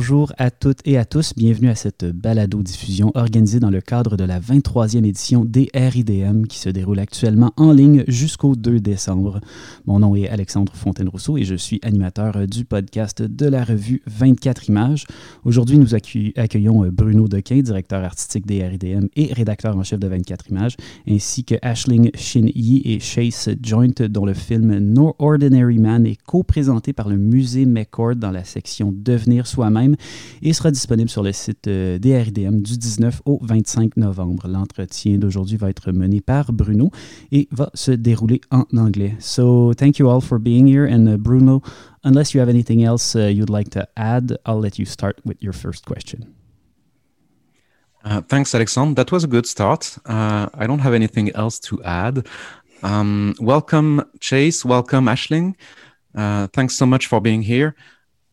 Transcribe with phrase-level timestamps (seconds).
[0.00, 1.34] bonjour à toutes et à tous.
[1.36, 6.58] Bienvenue à cette balado-diffusion organisée dans le cadre de la 23e édition des RIDM qui
[6.58, 9.40] se déroule actuellement en ligne jusqu'au 2 décembre.
[9.84, 14.70] Mon nom est Alexandre Fontaine-Rousseau et je suis animateur du podcast de la revue 24
[14.70, 15.04] images.
[15.44, 20.48] Aujourd'hui, nous accueillons Bruno Dequin, directeur artistique des RIDM et rédacteur en chef de 24
[20.48, 26.06] images, ainsi que Ashling Shin Yi et Chase Joint, dont le film No Ordinary Man
[26.06, 29.89] est co-présenté par le musée McCord dans la section Devenir soi-même
[30.42, 34.48] et sera disponible sur le site euh, DRIDM du 19 au 25 novembre.
[34.48, 36.90] L'entretien d'aujourd'hui va être mené par Bruno
[37.32, 39.14] et va se dérouler en anglais.
[39.18, 40.86] So, thank you all for being here.
[40.86, 41.62] And uh, Bruno,
[42.04, 45.42] unless you have anything else uh, you'd like to add, I'll let you start with
[45.42, 46.34] your first question.
[48.04, 48.94] Uh, thanks, Alexandre.
[48.94, 49.98] That was a good start.
[50.06, 52.26] Uh, I don't have anything else to add.
[52.82, 54.64] Um, welcome, Chase.
[54.64, 55.54] Welcome, Ashling.
[56.14, 57.74] Uh, thanks so much for being here.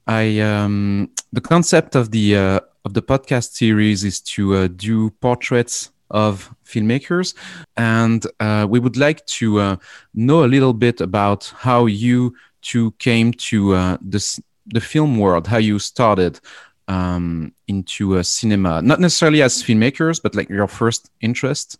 [0.08, 5.10] I um, the concept of the uh, of the podcast series is to uh, do
[5.22, 7.36] portraits of filmmakers,
[7.76, 9.76] and uh, we would like to uh,
[10.14, 15.48] know a little bit about how you two came to uh, this the film world,
[15.48, 16.40] how you started
[16.88, 21.78] um, into cinema, not necessarily as filmmakers, but like your first interest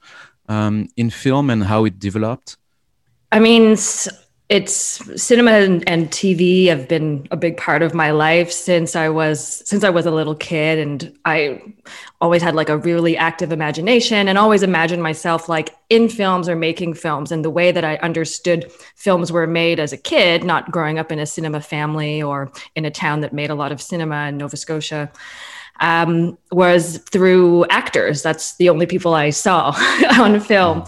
[0.50, 2.58] um, in film and how it developed.
[3.32, 3.76] I mean,
[4.50, 9.10] it's cinema and, and, TV have been a big part of my life since I
[9.10, 11.62] was since I was a little kid, and I
[12.22, 16.56] always had like a really active imagination and always imagined myself like in films or
[16.56, 17.30] making films.
[17.30, 21.12] And the way that I understood films were made as a kid, not growing up
[21.12, 24.38] in a cinema family or in a town that made a lot of cinema in
[24.38, 25.12] Nova Scotia.
[25.80, 28.24] Um, was through actors.
[28.24, 29.76] That's the only people I saw
[30.20, 30.86] on film.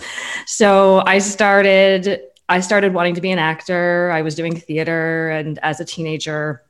[0.48, 4.10] So I started I started wanting to be an actor.
[4.12, 6.64] I was doing theater and as a teenager,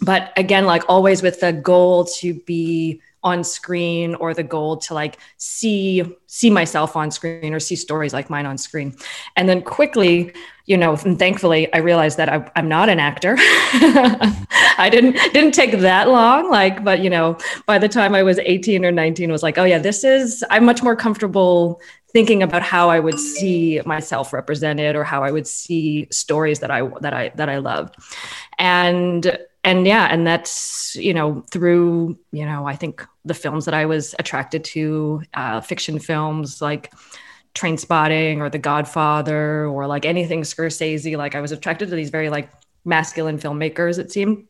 [0.00, 4.94] but again, like always with the goal to be on screen or the goal to
[4.94, 8.94] like see see myself on screen or see stories like mine on screen
[9.36, 10.32] and then quickly
[10.66, 15.52] you know and thankfully i realized that I, am not an actor i didn't didn't
[15.52, 19.32] take that long like but you know by the time i was 18 or 19
[19.32, 21.80] was like oh yeah this is i'm much more comfortable
[22.14, 26.70] thinking about how I would see myself represented or how I would see stories that
[26.70, 27.96] I that I that I loved.
[28.56, 33.74] And and yeah, and that's you know through you know I think the films that
[33.74, 36.92] I was attracted to, uh, fiction films like
[37.54, 41.16] Trainspotting or The Godfather or like anything Scorsese.
[41.16, 42.50] Like I was attracted to these very like
[42.84, 43.98] masculine filmmakers.
[43.98, 44.46] It seemed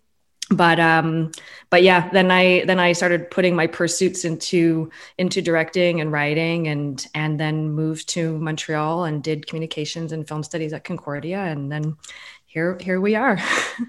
[0.50, 1.32] but um
[1.70, 6.68] but yeah then i then i started putting my pursuits into into directing and writing
[6.68, 11.72] and and then moved to montreal and did communications and film studies at concordia and
[11.72, 11.96] then
[12.44, 13.38] here here we are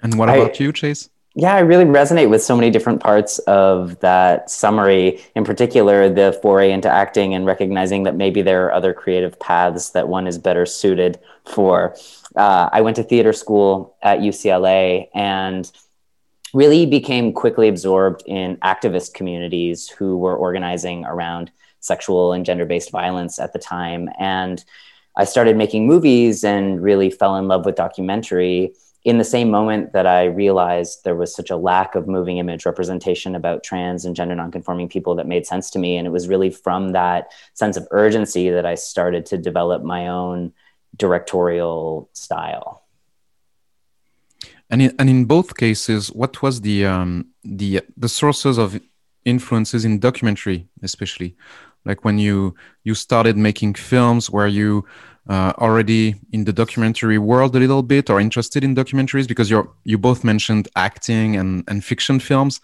[0.01, 1.09] and what about I, you chase?
[1.35, 5.21] Yeah i really resonate with so many different parts of that summary.
[5.35, 9.91] In particular the foray into acting and recognizing that maybe there are other creative paths
[9.91, 11.95] that one is better suited for.
[12.35, 15.71] Uh, I went to theater school at UCLA and
[16.53, 22.91] really became quickly absorbed in activist communities who were organizing around sexual and gender based
[22.91, 24.09] violence at the time.
[24.19, 24.63] And
[25.15, 28.73] I started making movies and really fell in love with documentary
[29.05, 32.65] in the same moment that I realized there was such a lack of moving image
[32.65, 35.95] representation about trans and gender nonconforming people that made sense to me.
[35.95, 40.09] And it was really from that sense of urgency that I started to develop my
[40.09, 40.51] own
[40.97, 42.83] directorial style.
[44.69, 48.79] And in, and in both cases, what was the um, the the sources of
[49.25, 51.35] influences in documentary, especially,
[51.85, 54.85] like when you you started making films, were you
[55.29, 59.27] uh, already in the documentary world a little bit, or interested in documentaries?
[59.27, 62.59] Because you're you both mentioned acting and and fiction films,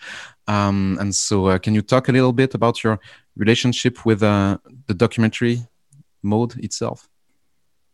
[0.48, 3.00] um, and so uh, can you talk a little bit about your
[3.38, 4.58] relationship with uh,
[4.88, 5.60] the documentary
[6.22, 7.08] mode itself?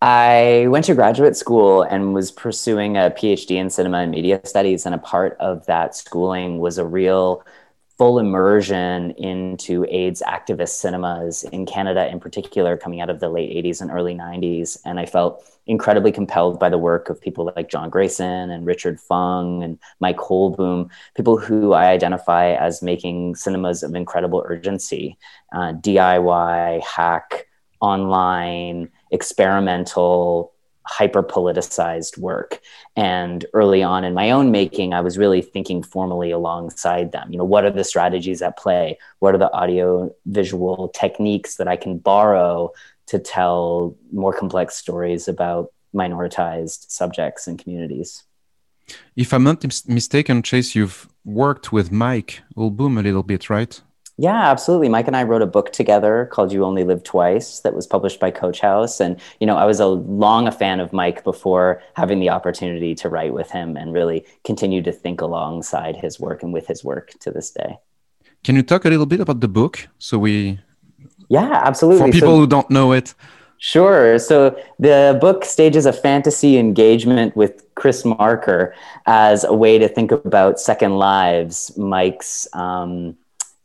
[0.02, 4.88] I went to graduate school and was pursuing a PhD in cinema and media studies.
[4.88, 7.46] And a part of that schooling was a real
[8.02, 13.64] full immersion into AIDS activist cinemas in Canada, in particular, coming out of the late
[13.64, 14.80] 80s and early 90s.
[14.86, 19.00] And I felt incredibly compelled by the work of people like John Greyson and Richard
[19.00, 25.16] Fung and Mike Hoolboom, people who I identify as making cinemas of incredible urgency,
[25.54, 27.46] uh, DIY, hack,
[27.82, 30.51] online experimental
[30.84, 32.60] hyper politicized work.
[32.96, 37.32] And early on in my own making i was really thinking formally alongside them.
[37.32, 38.98] You know what are the strategies at play?
[39.20, 42.72] What are the audio visual techniques that i can borrow
[43.08, 48.24] to tell more complex stories about minoritized subjects and communities?
[49.16, 53.82] If i'm not mistaken chase you've worked with Mike Hoolboom a little bit, right?
[54.22, 54.88] Yeah, absolutely.
[54.88, 58.20] Mike and I wrote a book together called You Only Live Twice that was published
[58.20, 59.00] by Coach House.
[59.00, 62.94] And, you know, I was a long a fan of Mike before having the opportunity
[62.94, 66.84] to write with him and really continue to think alongside his work and with his
[66.84, 67.80] work to this day.
[68.44, 70.60] Can you talk a little bit about the book so we
[71.30, 72.12] Yeah, absolutely.
[72.12, 73.16] For people so, who don't know it.
[73.58, 74.20] Sure.
[74.20, 78.76] So the book stages a fantasy engagement with Chris Marker
[79.08, 83.18] as a way to think about second lives, Mike's um,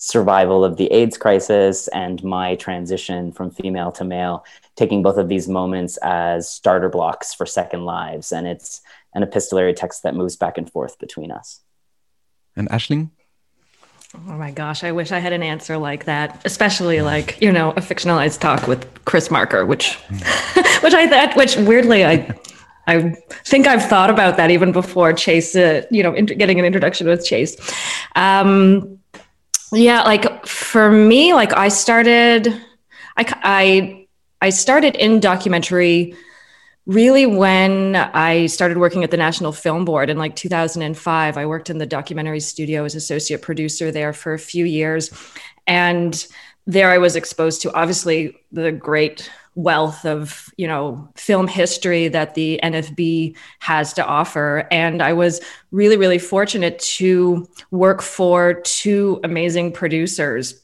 [0.06, 4.44] survival of the AIDS crisis and my transition from female to male,
[4.76, 8.30] taking both of these moments as starter blocks for second lives.
[8.30, 8.82] And it's
[9.14, 11.60] an epistolary text that moves back and forth between us.
[12.54, 13.10] And Aisling?
[14.14, 17.70] Oh my gosh, I wish I had an answer like that, especially like, you know,
[17.70, 19.94] a fictionalized talk with Chris Marker, which
[20.82, 22.32] which I thought which weirdly I
[22.86, 27.08] I think I've thought about that even before Chase, uh, you know, getting an introduction
[27.08, 27.56] with Chase.
[28.14, 29.00] Um,
[29.72, 32.48] yeah, like for me, like I started,
[33.16, 34.06] I, I,
[34.40, 36.14] I started in documentary
[36.86, 41.36] really when I started working at the National Film Board in like 2005.
[41.36, 45.10] I worked in the documentary studio as associate producer there for a few years.
[45.66, 46.26] And
[46.66, 52.34] there I was exposed to obviously the great wealth of you know film history that
[52.34, 54.68] the NFB has to offer.
[54.70, 55.40] And I was
[55.72, 60.62] really really fortunate to work for two amazing producers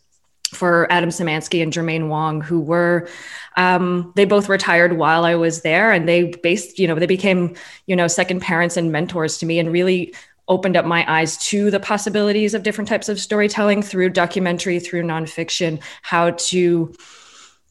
[0.55, 3.09] for Adam Symansky and Germaine Wong who were
[3.57, 7.57] um, they both retired while I was there and they based you know they became
[7.87, 10.15] you know second parents and mentors to me and really
[10.49, 15.03] opened up my eyes to the possibilities of different types of storytelling through documentary through
[15.03, 16.93] nonfiction how to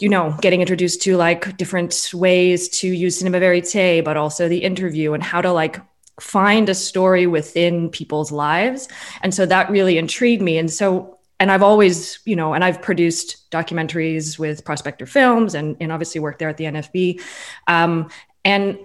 [0.01, 4.63] you know, getting introduced to like different ways to use cinema verite, but also the
[4.63, 5.80] interview and how to like
[6.19, 8.88] find a story within people's lives.
[9.21, 10.57] And so that really intrigued me.
[10.57, 15.77] And so, and I've always, you know, and I've produced documentaries with Prospector Films and,
[15.80, 17.21] and obviously worked there at the NFB.
[17.68, 18.09] Um,
[18.44, 18.80] and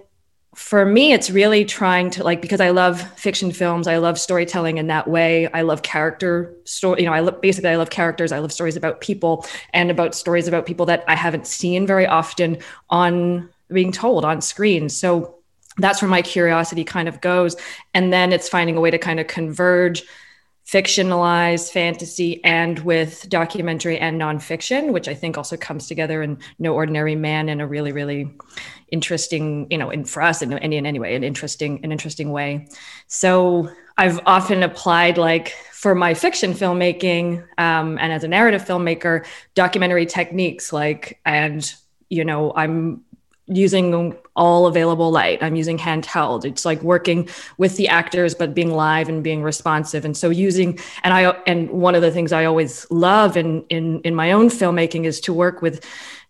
[0.57, 4.79] for me it's really trying to like because i love fiction films i love storytelling
[4.79, 5.47] in that way.
[5.53, 8.31] I love character story you know i basically i love characters.
[8.31, 12.07] I love stories about people and about stories about people that i haven't seen very
[12.07, 12.57] often
[12.89, 14.89] on being told on screen.
[14.89, 15.35] So
[15.77, 17.55] that's where my curiosity kind of goes.
[17.93, 20.03] And then it's finding a way to kind of converge
[20.67, 26.73] fictionalized fantasy and with documentary and nonfiction, which I think also comes together in No
[26.73, 28.29] Ordinary Man in a really, really
[28.89, 32.31] interesting, you know, in for us in, in, in any way, an interesting, an interesting
[32.31, 32.67] way.
[33.07, 39.25] So I've often applied like for my fiction filmmaking um, and as a narrative filmmaker,
[39.55, 41.73] documentary techniques like, and
[42.09, 43.03] you know, I'm
[43.47, 45.41] using all available light.
[45.41, 46.45] I'm using handheld.
[46.45, 50.03] It's like working with the actors, but being live and being responsive.
[50.03, 54.01] And so using, and I, and one of the things I always love in, in,
[54.01, 55.85] in my own filmmaking is to work with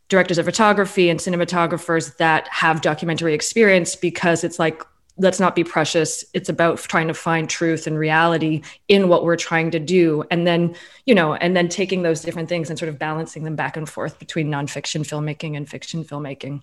[0.10, 4.84] directors of photography and cinematographers that have documentary experience because it's like
[5.18, 6.24] let's not be precious.
[6.34, 10.24] It's about trying to find truth and reality in what we're trying to do.
[10.32, 10.76] And then
[11.06, 13.88] you know and then taking those different things and sort of balancing them back and
[13.88, 16.62] forth between nonfiction filmmaking and fiction filmmaking.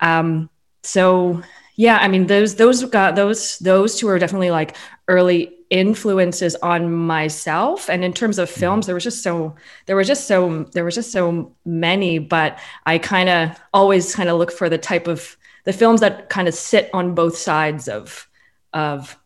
[0.00, 0.50] Um,
[0.82, 1.42] so
[1.76, 6.92] yeah i mean those those got those those two are definitely like early influences on
[6.92, 7.90] myself.
[7.90, 9.54] And in terms of films there was just so
[9.86, 14.28] there were just so there was just so many but i kind of always kind
[14.28, 15.36] of look for the type of
[15.68, 18.26] the films that kind of sit on both sides of
[18.72, 19.18] of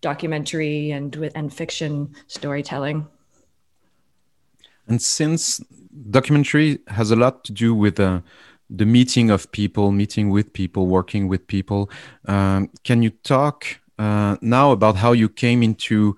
[0.00, 3.06] documentary and and fiction storytelling.
[4.88, 5.60] And since
[6.10, 8.22] documentary has a lot to do with uh,
[8.70, 11.90] the meeting of people, meeting with people, working with people,
[12.24, 13.66] um, can you talk
[13.98, 16.16] uh, now about how you came into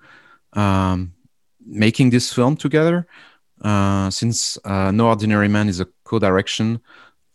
[0.53, 1.11] um,
[1.59, 3.05] making this film together?
[3.61, 6.79] Uh, since uh, No Ordinary Man is a co-direction,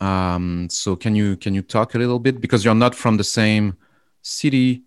[0.01, 3.25] um, so can you can you talk a little bit because you're not from the
[3.25, 3.77] same
[4.23, 4.83] city?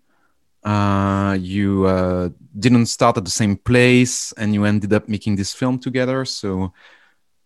[0.64, 2.28] Uh, you uh,
[2.58, 6.24] didn't start at the same place, and you ended up making this film together.
[6.24, 6.72] So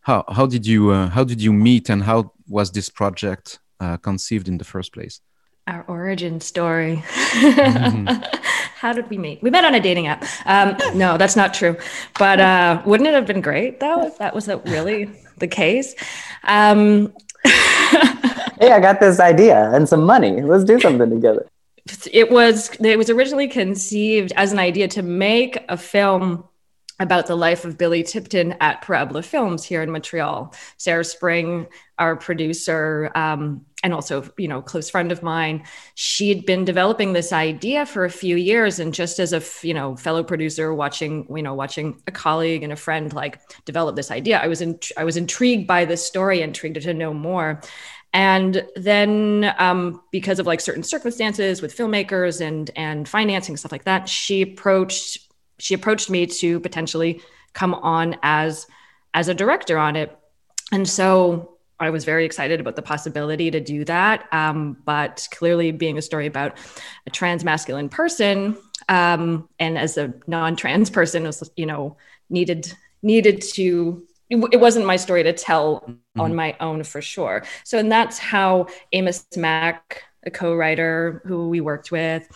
[0.01, 3.97] how how did you uh, how did you meet, and how was this project uh,
[3.97, 5.21] conceived in the first place?
[5.67, 7.03] Our origin story.
[7.33, 8.07] mm-hmm.
[8.77, 9.43] how did we meet?
[9.43, 10.25] We met on a dating app.
[10.45, 11.77] Um, no, that's not true.
[12.17, 15.97] But uh, wouldn't it have been great though if that was really the case?
[16.45, 17.13] Um,
[18.61, 20.43] hey, I got this idea and some money.
[20.43, 21.47] Let's do something together.
[22.13, 26.45] It was it was originally conceived as an idea to make a film
[26.99, 30.55] about the life of Billy Tipton at Parabola Films here in Montreal.
[30.79, 31.67] Sarah Spring,
[31.99, 35.63] our producer, um, and also you know close friend of mine,
[35.95, 39.97] she'd been developing this idea for a few years, and just as a you know
[39.97, 44.39] fellow producer watching you know watching a colleague and a friend like develop this idea,
[44.39, 47.61] I was in, I was intrigued by this story, intrigued to know more.
[48.13, 53.85] And then, um, because of like certain circumstances with filmmakers and and financing stuff like
[53.85, 55.26] that, she approached
[55.59, 57.21] she approached me to potentially
[57.53, 58.67] come on as
[59.15, 60.17] as a director on it
[60.73, 64.27] and so I was very excited about the possibility to do that.
[64.33, 66.57] Um, but clearly, being a story about
[67.07, 68.57] a trans masculine person,
[68.89, 71.97] um, and as a non-trans person, was you know
[72.31, 72.73] needed
[73.03, 74.07] needed to.
[74.29, 76.21] It wasn't my story to tell mm-hmm.
[76.21, 77.45] on my own for sure.
[77.63, 82.27] So, and that's how Amos Mac, a co-writer who we worked with,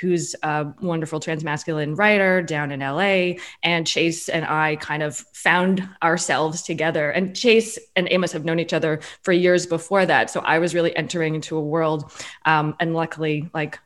[0.00, 3.40] who's a wonderful transmasculine writer down in LA.
[3.62, 7.10] And Chase and I kind of found ourselves together.
[7.10, 10.30] And Chase and Amos have known each other for years before that.
[10.30, 12.10] So I was really entering into a world.
[12.44, 13.78] Um, and luckily, like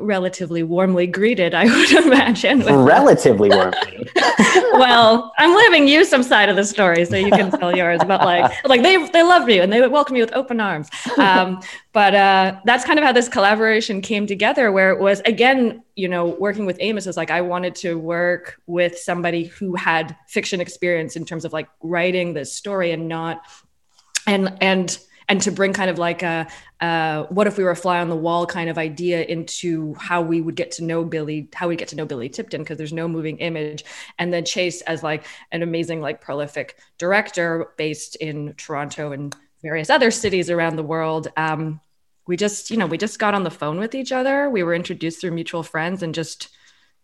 [0.00, 2.64] relatively warmly greeted, I would imagine.
[2.64, 4.08] relatively warmly.
[4.74, 8.00] well, I'm leaving you some side of the story, so you can tell yours.
[8.06, 10.88] But like, like they they love you and they would welcome you with open arms.
[11.16, 11.60] Um,
[11.92, 14.72] but uh, that's kind of how this collaboration came together.
[14.72, 18.60] Where it was again, you know, working with Amos is like I wanted to work
[18.66, 23.42] with somebody who had fiction experience in terms of like writing this story and not
[24.26, 26.48] and and and to bring kind of like a
[26.80, 30.22] uh, what if we were a fly on the wall kind of idea into how
[30.22, 32.92] we would get to know Billy, how we get to know Billy Tipton, because there's
[32.92, 33.84] no moving image.
[34.18, 39.90] And then Chase as like an amazing, like prolific director based in Toronto and various
[39.90, 41.28] other cities around the world.
[41.36, 41.80] Um,
[42.26, 44.48] we just, you know, we just got on the phone with each other.
[44.48, 46.48] We were introduced through mutual friends and just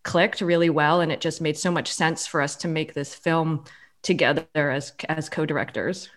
[0.03, 1.01] clicked really well.
[1.01, 3.65] And it just made so much sense for us to make this film
[4.03, 6.11] together as as co-directors.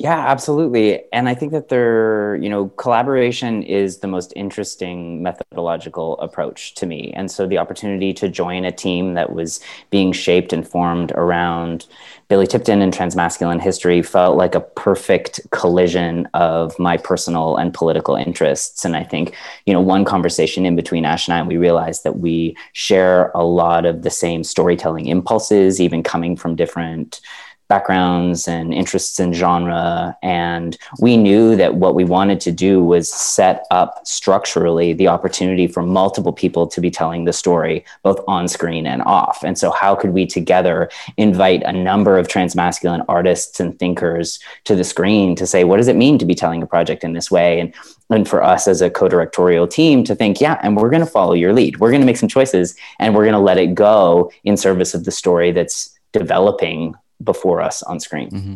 [0.00, 1.04] Yeah, absolutely.
[1.12, 6.86] And I think that there, you know, collaboration is the most interesting methodological approach to
[6.86, 7.12] me.
[7.14, 9.60] And so the opportunity to join a team that was
[9.90, 11.86] being shaped and formed around
[12.26, 18.16] Billy Tipton and transmasculine history felt like a perfect collision of my personal and political
[18.16, 18.84] interests.
[18.84, 22.18] And I think, you know, one conversation in between Ash and I, we realized that
[22.18, 27.20] we share a lot of the same storytelling impulses, even coming from different
[27.68, 30.16] backgrounds and interests in genre.
[30.22, 35.66] And we knew that what we wanted to do was set up structurally the opportunity
[35.66, 39.42] for multiple people to be telling the story, both on screen and off.
[39.42, 44.76] And so, how could we together invite a number of transmasculine artists and thinkers to
[44.76, 47.30] the screen to say, what does it mean to be telling a project in this
[47.30, 47.60] way?
[47.60, 47.74] And
[48.10, 51.32] and for us as a co-directorial team to think, yeah, and we're going to follow
[51.32, 51.80] your lead.
[51.80, 54.94] We're going to make some choices and we're going to let it go in service
[54.94, 58.30] of the story that's developing before us on screen.
[58.30, 58.54] Mm-hmm.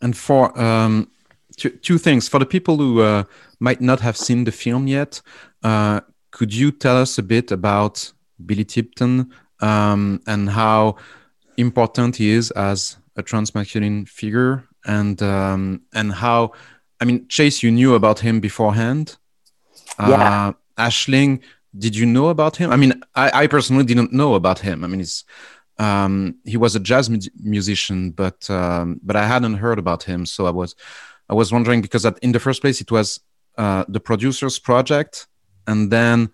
[0.00, 1.10] And for um,
[1.56, 3.24] two, two, things for the people who uh,
[3.58, 5.20] might not have seen the film yet,
[5.62, 6.00] uh,
[6.30, 8.12] could you tell us a bit about
[8.44, 10.96] Billy Tipton um, and how
[11.56, 16.52] important he is as a transmasculine figure, and um, and how
[17.00, 19.16] I mean, Chase, you knew about him beforehand.
[19.98, 20.48] Yeah.
[20.48, 21.40] Uh, Aisling,
[21.76, 22.70] did you know about him?
[22.70, 24.84] I mean, I, I personally didn't know about him.
[24.84, 25.24] I mean, he's
[25.78, 30.26] um, he was a jazz mu- musician, but um, but I hadn't heard about him,
[30.26, 30.74] so I was
[31.28, 33.20] I was wondering because in the first place it was
[33.58, 35.26] uh, the producer's project,
[35.66, 36.30] and then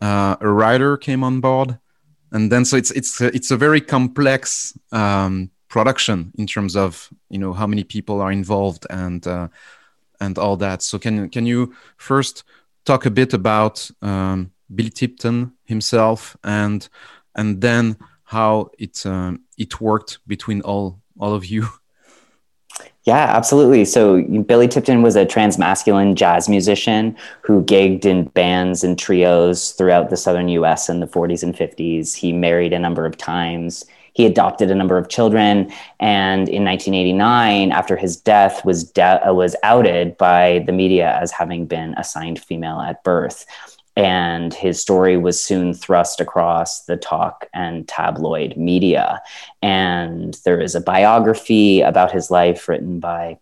[0.00, 1.78] uh, a writer came on board,
[2.32, 7.10] and then so it's it's a, it's a very complex um, production in terms of
[7.28, 9.48] you know how many people are involved and uh,
[10.20, 10.82] and all that.
[10.82, 12.44] So can can you first
[12.84, 16.88] talk a bit about um, Bill Tipton himself and
[17.34, 21.68] and then how it um, it worked between all all of you.
[23.04, 23.84] Yeah, absolutely.
[23.84, 30.10] So Billy Tipton was a transmasculine jazz musician who gigged in bands and trios throughout
[30.10, 30.88] the southern U.S.
[30.88, 32.16] in the 40s and 50s.
[32.16, 33.84] He married a number of times.
[34.14, 39.54] He adopted a number of children, and in 1989, after his death, was de- was
[39.62, 43.46] outed by the media as having been assigned female at birth
[43.96, 49.22] and his story was soon thrust across the talk and tabloid media.
[49.62, 53.38] And there is a biography about his life written by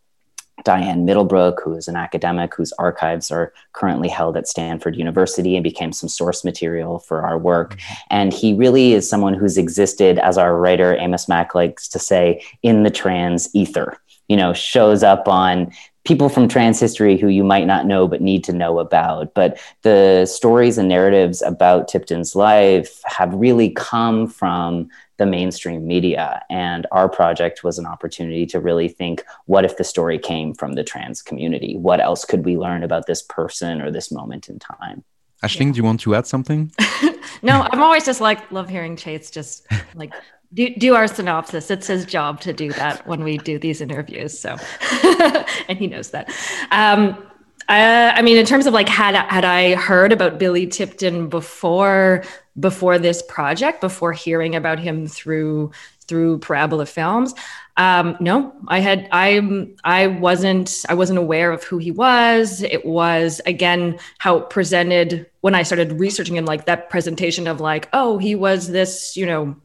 [0.63, 5.65] Diane Middlebrook, who is an academic whose archives are currently held at Stanford University and
[5.65, 7.75] became some source material for our work.
[7.75, 7.95] Mm-hmm.
[8.11, 12.43] And he really is someone who's existed, as our writer Amos Mac likes to say,
[12.63, 13.99] in the trans ether.
[14.29, 15.73] You know, shows up on
[16.05, 19.35] people from trans history who you might not know but need to know about.
[19.35, 26.43] But the stories and narratives about Tipton's life have really come from the mainstream media.
[26.51, 30.75] And our project was an opportunity to really think what if the story came from
[30.75, 31.77] the trans community?
[31.77, 35.05] What else could we learn about this person or this moment in time?
[35.43, 35.73] Aisling, yeah.
[35.73, 36.73] do you want to add something?
[37.43, 40.13] no, I'm always just like, love hearing Chase just like
[40.55, 41.71] do, do our synopsis.
[41.71, 44.39] It's his job to do that when we do these interviews.
[44.39, 44.57] So,
[45.69, 46.31] and he knows that.
[46.71, 47.27] Um,
[47.69, 52.23] uh, I mean, in terms of like, had had I heard about Billy Tipton before
[52.61, 55.73] before this project, before hearing about him through
[56.07, 57.35] through Parabola Films?
[57.77, 62.63] Um, no, I had I I wasn't I wasn't aware of who he was.
[62.63, 67.61] It was again how it presented when I started researching him, like that presentation of
[67.61, 69.57] like, oh, he was this, you know,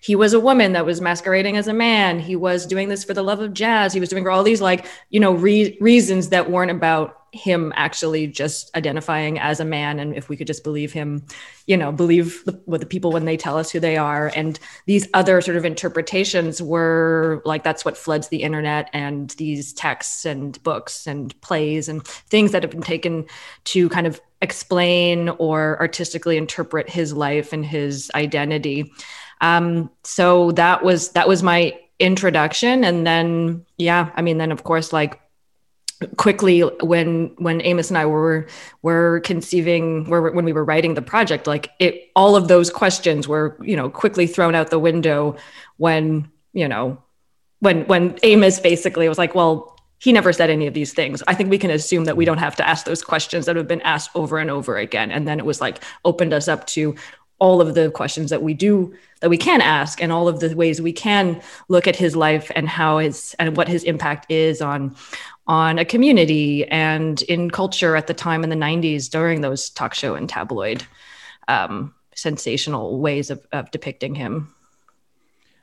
[0.00, 2.18] he was a woman that was masquerading as a man.
[2.18, 3.92] He was doing this for the love of jazz.
[3.92, 8.26] He was doing all these like you know re- reasons that weren't about him actually
[8.26, 11.22] just identifying as a man and if we could just believe him
[11.66, 14.32] you know believe the, what the people when they tell us who they are.
[14.34, 19.72] And these other sort of interpretations were like that's what floods the internet and these
[19.72, 23.26] texts and books and plays and things that have been taken
[23.64, 28.90] to kind of explain or artistically interpret his life and his identity
[29.40, 34.64] um, so that was that was my introduction, and then yeah, I mean, then of
[34.64, 35.20] course, like
[36.16, 38.46] quickly when when Amos and I were
[38.82, 43.26] were conceiving were when we were writing the project like it all of those questions
[43.26, 45.36] were you know quickly thrown out the window
[45.76, 47.02] when you know
[47.58, 51.22] when when Amos basically was like well he never said any of these things.
[51.26, 53.66] I think we can assume that we don't have to ask those questions that have
[53.66, 55.10] been asked over and over again.
[55.10, 56.94] And then it was like opened us up to
[57.38, 60.54] all of the questions that we do that we can ask and all of the
[60.54, 64.60] ways we can look at his life and how his and what his impact is
[64.60, 64.94] on
[65.46, 69.94] on a community and in culture at the time in the 90s during those talk
[69.94, 70.84] show and tabloid
[71.48, 74.52] um, sensational ways of, of depicting him.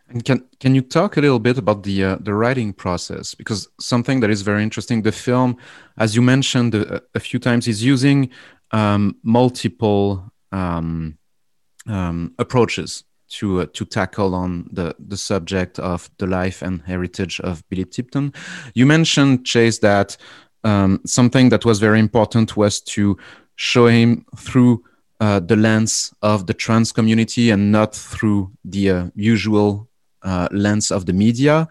[0.10, 3.36] And can can you talk a little bit about the uh, the writing process?
[3.36, 5.58] Because something that is very interesting the film
[5.98, 8.30] as you mentioned a, a few times is using
[8.72, 11.18] um, multiple um,
[11.88, 17.40] um, approaches to uh, to tackle on the the subject of the life and heritage
[17.42, 18.34] of Billy Tipton.
[18.74, 20.18] You mentioned Chase that
[20.64, 23.18] um, something that was very important was to
[23.56, 24.84] show him through
[25.20, 29.88] uh, the lens of the trans community and not through the uh, usual
[30.24, 31.68] uh, lens of the media.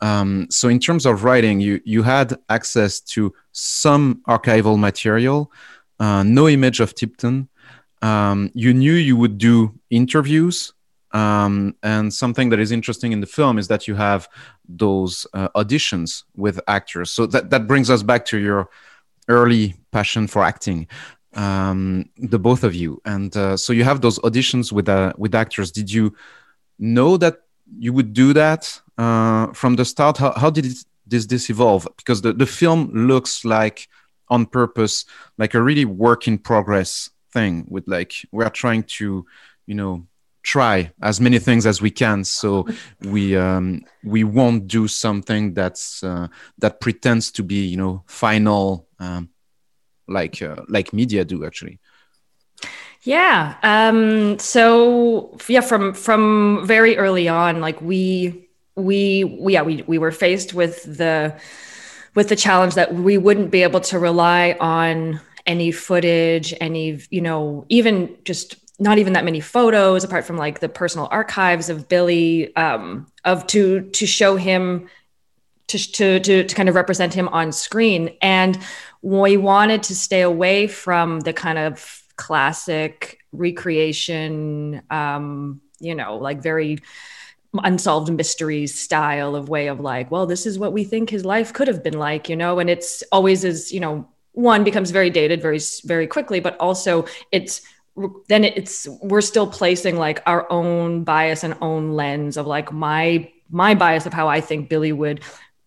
[0.00, 5.50] Um, so, in terms of writing, you you had access to some archival material,
[5.98, 7.48] uh, no image of Tipton,
[8.04, 10.74] um, you knew you would do interviews
[11.12, 14.28] um, and something that is interesting in the film is that you have
[14.68, 17.10] those uh, auditions with actors.
[17.12, 18.68] So that, that brings us back to your
[19.28, 20.86] early passion for acting
[21.34, 23.00] um, the both of you.
[23.06, 25.72] And uh, so you have those auditions with uh, with actors.
[25.72, 26.14] Did you
[26.78, 27.42] know that
[27.78, 30.18] you would do that uh, from the start?
[30.18, 31.88] How, how did it, this this evolve?
[31.96, 33.88] Because the, the film looks like
[34.28, 35.04] on purpose
[35.38, 39.26] like a really work in progress thing with like we are trying to
[39.66, 40.06] you know
[40.44, 42.22] try as many things as we can.
[42.22, 42.68] So
[43.02, 48.86] we um, we won't do something that's uh, that pretends to be you know final
[49.00, 49.30] um,
[50.06, 51.78] like uh, like media do actually.
[53.02, 59.82] Yeah um so yeah from from very early on like we we, we yeah we
[59.86, 61.38] we were faced with the
[62.14, 67.20] with the challenge that we wouldn't be able to rely on any footage, any, you
[67.20, 71.88] know, even just not even that many photos apart from like the personal archives of
[71.88, 74.88] Billy um, of to to show him
[75.68, 78.16] to, to to to kind of represent him on screen.
[78.20, 78.58] And
[79.02, 86.40] we wanted to stay away from the kind of classic recreation um you know like
[86.40, 86.78] very
[87.64, 91.52] unsolved mysteries style of way of like well this is what we think his life
[91.52, 92.58] could have been like you know?
[92.58, 97.06] And it's always as you know one becomes very dated very very quickly but also
[97.32, 97.62] it's
[98.28, 103.30] then it's we're still placing like our own bias and own lens of like my
[103.50, 105.20] my bias of how i think billy would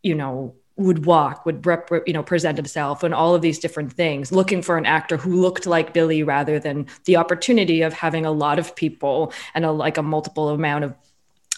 [0.03, 3.91] you know would walk would rep, you know present himself and all of these different
[3.91, 8.25] things looking for an actor who looked like billy rather than the opportunity of having
[8.25, 10.93] a lot of people and a like a multiple amount of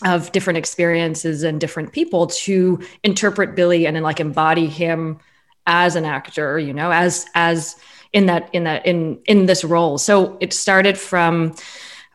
[0.06, 5.20] of different experiences and different people to interpret billy and then like embody him
[5.70, 7.78] as an actor you know as as
[8.12, 11.54] in that in that in in this role so it started from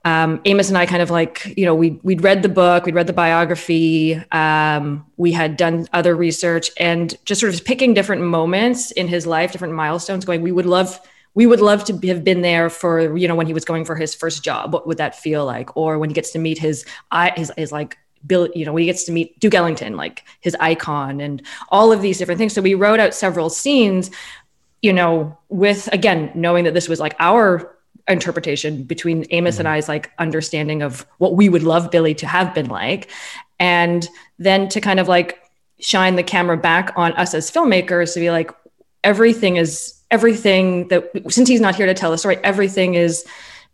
[0.05, 2.95] um, Amos and I kind of like, you know, we we'd read the book, we'd
[2.95, 8.23] read the biography, um, we had done other research, and just sort of picking different
[8.23, 10.27] moments in his life, different milestones.
[10.27, 11.01] Going, we would love,
[11.33, 13.97] we would love to have been there for, you know, when he was going for
[13.97, 14.75] his first job.
[14.75, 15.75] What would that feel like?
[15.75, 16.85] Or when he gets to meet his,
[17.35, 20.57] his, his like Bill, you know, when he gets to meet Duke Ellington, like his
[20.61, 22.53] icon, and all of these different things.
[22.53, 24.11] So we wrote out several scenes,
[24.83, 27.75] you know, with again knowing that this was like our
[28.09, 29.61] interpretation between Amos mm-hmm.
[29.61, 33.11] and I's like understanding of what we would love Billy to have been like.
[33.59, 34.07] And
[34.39, 35.41] then to kind of like
[35.81, 38.51] shine the camera back on us as filmmakers to be like,
[39.03, 43.25] everything is everything that since he's not here to tell the story, everything is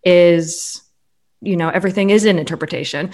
[0.05, 0.83] is
[1.41, 3.11] you know everything is in interpretation.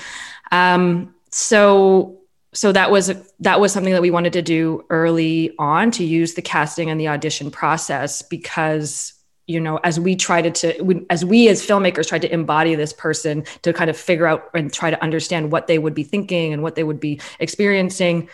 [0.52, 2.18] Um, so
[2.54, 6.32] so that was that was something that we wanted to do early on to use
[6.32, 9.12] the casting and the audition process because
[9.46, 13.44] you know as we tried to as we as filmmakers tried to embody this person
[13.60, 16.62] to kind of figure out and try to understand what they would be thinking and
[16.62, 18.30] what they would be experiencing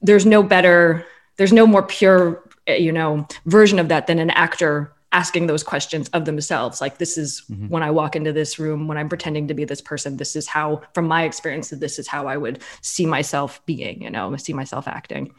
[0.00, 1.04] there's no better
[1.36, 5.62] there's no more pure eh, you know version of that than an actor asking those
[5.62, 7.68] questions of themselves like this is mm-hmm.
[7.68, 10.46] when i walk into this room when i'm pretending to be this person this is
[10.46, 14.52] how from my experience this is how i would see myself being you know see
[14.52, 15.32] myself acting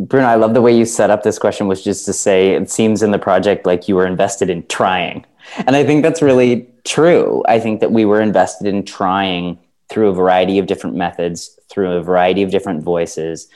[0.00, 2.70] Bruno, I love the way you set up this question, was just to say it
[2.70, 5.26] seems in the project like you were invested in trying.
[5.66, 7.42] And I think that's really true.
[7.46, 9.58] I think that we were invested in trying
[9.90, 13.48] through a variety of different methods, through a variety of different voices,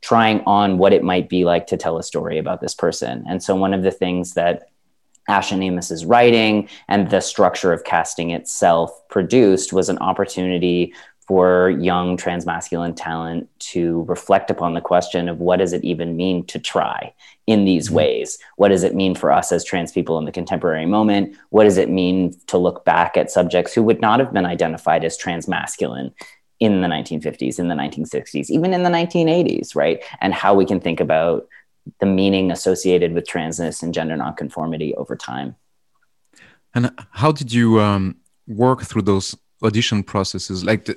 [0.00, 3.24] trying on what it might be like to tell a story about this person.
[3.28, 4.68] And so, one of the things that
[5.28, 10.94] Ashen Amos's writing and the structure of casting itself produced was an opportunity
[11.28, 16.42] for young transmasculine talent to reflect upon the question of what does it even mean
[16.46, 17.12] to try
[17.46, 17.96] in these mm-hmm.
[17.96, 18.38] ways?
[18.56, 21.36] What does it mean for us as trans people in the contemporary moment?
[21.50, 25.04] What does it mean to look back at subjects who would not have been identified
[25.04, 26.14] as transmasculine
[26.60, 30.02] in the 1950s, in the 1960s, even in the 1980s, right?
[30.22, 31.46] And how we can think about
[32.00, 35.56] the meaning associated with transness and gender nonconformity over time.
[36.74, 40.64] And how did you um, work through those audition processes?
[40.64, 40.96] Like the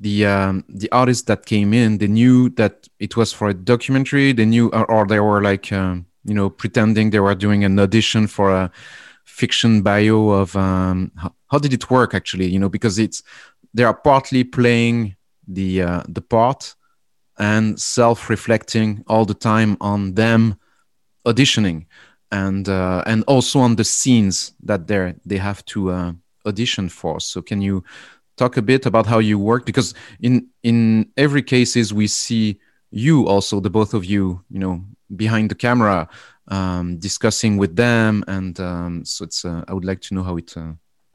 [0.00, 4.32] the um, the artists that came in they knew that it was for a documentary.
[4.32, 7.78] They knew or, or they were like um, you know pretending they were doing an
[7.78, 8.70] audition for a
[9.24, 12.46] fiction bio of um, how, how, did it work actually?
[12.46, 13.22] You know because it's
[13.72, 16.74] they are partly playing the uh, the part
[17.38, 20.56] and self-reflecting all the time on them
[21.26, 21.86] auditioning
[22.30, 26.12] and uh, and also on the scenes that they they have to uh,
[26.46, 27.20] audition for.
[27.20, 27.84] So can you
[28.36, 29.64] talk a bit about how you work?
[29.64, 32.58] Because in in every cases we see
[32.90, 34.84] you also the both of you, you know,
[35.16, 36.08] behind the camera,
[36.48, 39.44] um, discussing with them, and um, so it's.
[39.44, 40.54] Uh, I would like to know how it.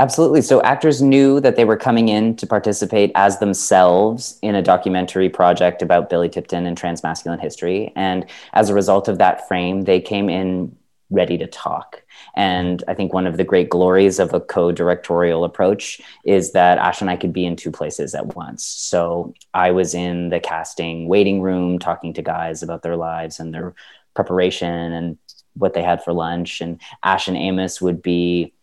[0.01, 0.41] Absolutely.
[0.41, 5.27] So actors knew that they were coming in to participate as themselves in a documentary
[5.27, 7.91] project about Billy Tipton and transmasculine history.
[7.97, 10.73] And as a result of that frame, they came in
[11.09, 12.01] ready to talk.
[12.35, 16.77] And I think one of the great glories of a co directorial approach is that
[16.77, 18.63] Ash and I could be in two places at once.
[18.63, 23.53] So I was in the casting waiting room talking to guys about their lives and
[23.53, 23.73] their
[24.13, 25.17] preparation and
[25.55, 26.62] what they had for lunch.
[26.62, 28.53] And Ash and Amos would be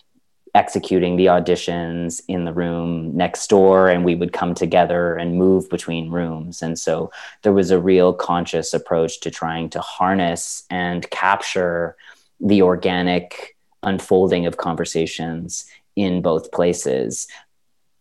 [0.57, 5.69] executing the auditions in the room next door and we would come together and move
[5.69, 7.11] between rooms and so
[7.43, 11.95] there was a real conscious approach to trying to harness and capture
[12.41, 17.27] the organic unfolding of conversations in both places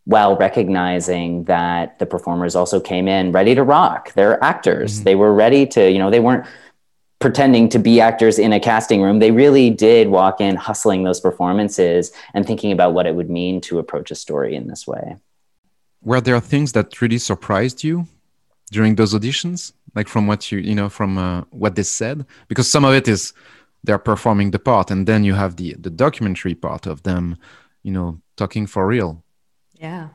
[0.06, 4.14] while recognizing that the performers also came in ready to rock.
[4.14, 4.96] They're actors.
[4.96, 5.04] Mm-hmm.
[5.04, 6.46] They were ready to, you know, they weren't
[7.20, 9.20] pretending to be actors in a casting room.
[9.20, 13.62] They really did walk in hustling those performances and thinking about what it would mean
[13.62, 15.16] to approach a story in this way.
[16.04, 18.08] Were there things that really surprised you
[18.72, 19.74] during those auditions?
[19.96, 22.26] Like from what you, you know, from uh, what they said?
[22.48, 23.34] Because some of it is
[23.86, 27.38] they're performing the part and then you have the the documentary part of them
[27.84, 29.24] you know talking for real
[29.76, 30.10] yeah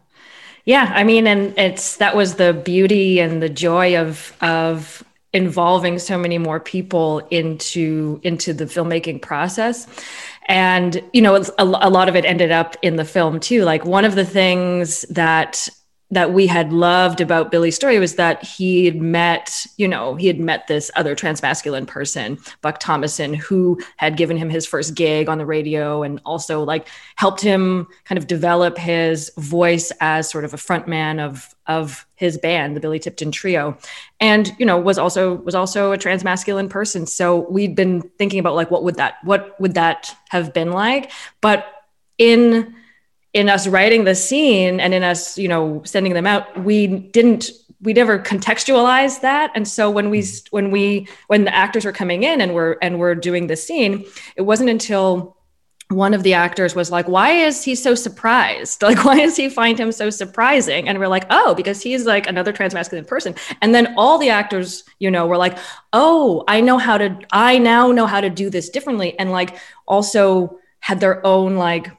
[0.64, 5.98] yeah i mean and it's that was the beauty and the joy of of involving
[5.98, 9.86] so many more people into into the filmmaking process.
[10.48, 13.64] And you know a, a lot of it ended up in the film too.
[13.64, 15.68] Like one of the things that
[16.12, 20.26] that we had loved about Billy's story was that he had met, you know, he
[20.26, 25.28] had met this other transmasculine person, Buck Thomason, who had given him his first gig
[25.28, 30.44] on the radio and also like helped him kind of develop his voice as sort
[30.44, 33.78] of a frontman of of his band, the Billy Tipton Trio,
[34.18, 37.06] and you know was also was also a transmasculine person.
[37.06, 41.12] So we'd been thinking about like what would that what would that have been like,
[41.40, 41.66] but
[42.18, 42.74] in
[43.32, 47.50] in us writing the scene and in us, you know, sending them out, we didn't
[47.82, 49.50] we never contextualized that.
[49.54, 50.46] And so when we mm-hmm.
[50.50, 54.04] when we when the actors were coming in and we're and we're doing the scene
[54.36, 55.36] it wasn't until
[55.88, 58.82] one of the actors was like why is he so surprised?
[58.90, 60.88] Like why does he find him so surprising?
[60.88, 63.34] And we're like oh because he's like another transmasculine person.
[63.62, 65.56] And then all the actors you know were like
[65.92, 69.18] oh i know how to i now know how to do this differently.
[69.18, 71.90] And like also had their own like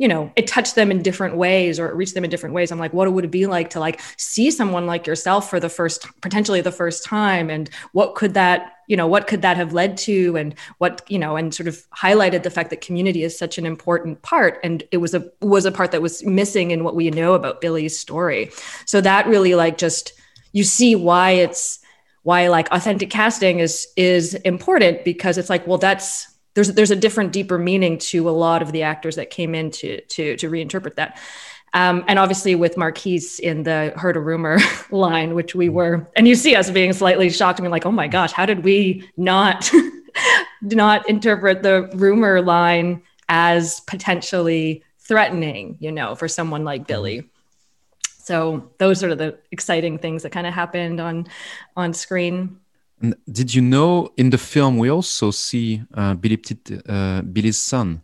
[0.00, 2.72] you know it touched them in different ways or it reached them in different ways.
[2.72, 5.68] I'm like what would it be like to like see someone like yourself for the
[5.68, 7.50] first potentially the first time?
[7.50, 10.36] And what could that you know what could that have led to?
[10.38, 13.66] And what you know and sort of highlighted the fact that community is such an
[13.66, 14.58] important part.
[14.64, 17.60] And it was a was a part that was missing in what we know about
[17.60, 18.50] billy's story.
[18.86, 20.14] So that really like just
[20.52, 21.78] you see why it's
[22.22, 26.96] why like authentic casting is is important because it's like well that's there's there's a
[26.96, 30.50] different, deeper meaning to a lot of the actors that came in to to to
[30.50, 31.18] reinterpret that.
[31.72, 34.58] Um, and obviously with Marquise in the heard a rumor
[34.90, 37.60] line, which we were, and you see us being slightly shocked.
[37.60, 39.70] I mean, like, oh my gosh, how did we not
[40.62, 47.30] not interpret the rumor line as potentially threatening, you know, for someone like Billy?
[48.30, 51.28] So those are the exciting things that kind of happened on
[51.76, 52.58] on screen.
[53.30, 56.38] Did you know in the film we also see uh, Billy
[56.86, 58.02] uh, Billy's son?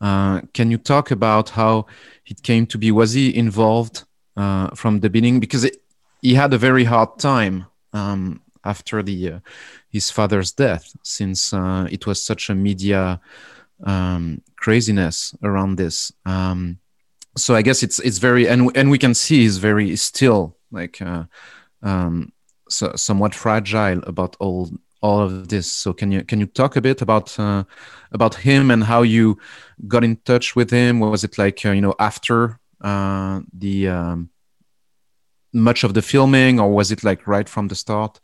[0.00, 1.86] Uh, can you talk about how
[2.26, 2.90] it came to be?
[2.90, 4.04] Was he involved
[4.36, 5.40] uh, from the beginning?
[5.40, 5.76] Because it,
[6.22, 9.38] he had a very hard time um, after the uh,
[9.90, 13.20] his father's death, since uh, it was such a media
[13.84, 16.12] um, craziness around this.
[16.24, 16.78] Um,
[17.36, 21.00] so I guess it's it's very and and we can see he's very still like
[21.82, 22.32] um,
[22.74, 24.70] so, somewhat fragile about all
[25.04, 25.66] all of this.
[25.70, 27.64] So can you can you talk a bit about uh,
[28.12, 29.38] about him and how you
[29.86, 31.00] got in touch with him?
[31.00, 34.30] Was it like uh, you know after uh, the um,
[35.52, 38.20] much of the filming, or was it like right from the start?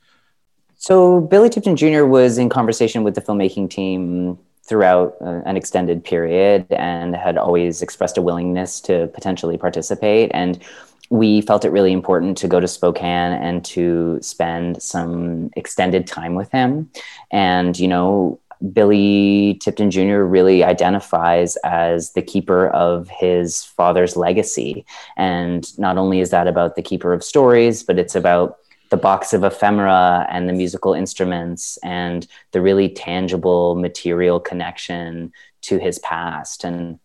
[0.77, 2.05] So Billy Tipton Jr.
[2.05, 7.83] was in conversation with the filmmaking team throughout uh, an extended period and had always
[7.83, 10.63] expressed a willingness to potentially participate and
[11.11, 16.37] we felt it really important to go to Spokane and to spend some extended time
[16.37, 16.89] with him.
[17.33, 18.41] And, you know,
[18.73, 20.23] Billy Tipton Jr.
[20.23, 24.85] really identifies as the keeper of his father's legacy.
[25.17, 28.59] And not only is that about the keeper of stories, but it's about
[28.91, 35.79] the box of ephemera and the musical instruments and the really tangible material connection to
[35.79, 36.65] his past.
[36.65, 37.01] And